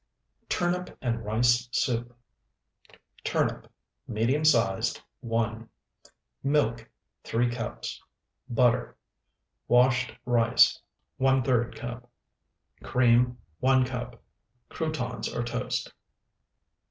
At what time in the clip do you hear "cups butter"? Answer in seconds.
7.51-8.97